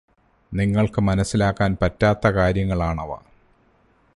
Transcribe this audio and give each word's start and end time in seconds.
നിങ്ങള്ക്ക് 0.51 1.01
മനസ്സിലാക്കാന് 1.01 1.77
പറ്റാത്ത 1.81 2.27
കാര്യങ്ങളാണവ 2.29 3.19